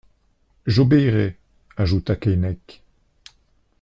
[0.65, 1.35] J'obéirai!
[1.77, 2.81] ajouta Keinec.